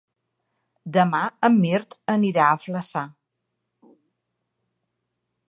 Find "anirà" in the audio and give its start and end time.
2.15-2.47